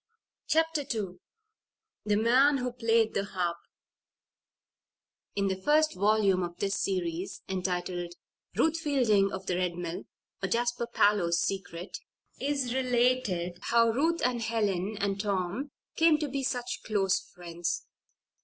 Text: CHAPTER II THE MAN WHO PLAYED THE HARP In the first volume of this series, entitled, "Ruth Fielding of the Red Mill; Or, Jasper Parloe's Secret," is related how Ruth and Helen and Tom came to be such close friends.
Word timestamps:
CHAPTER 0.47 0.81
II 0.81 1.19
THE 2.05 2.15
MAN 2.15 2.57
WHO 2.57 2.71
PLAYED 2.71 3.13
THE 3.13 3.23
HARP 3.23 3.57
In 5.35 5.47
the 5.47 5.61
first 5.61 5.93
volume 5.93 6.41
of 6.41 6.57
this 6.57 6.75
series, 6.75 7.43
entitled, 7.47 8.15
"Ruth 8.55 8.79
Fielding 8.79 9.31
of 9.31 9.45
the 9.45 9.57
Red 9.57 9.75
Mill; 9.75 10.05
Or, 10.41 10.49
Jasper 10.49 10.87
Parloe's 10.87 11.39
Secret," 11.39 11.99
is 12.39 12.73
related 12.73 13.59
how 13.61 13.89
Ruth 13.91 14.23
and 14.25 14.41
Helen 14.41 14.97
and 14.99 15.21
Tom 15.21 15.69
came 15.95 16.17
to 16.17 16.27
be 16.27 16.41
such 16.41 16.81
close 16.83 17.19
friends. 17.19 17.85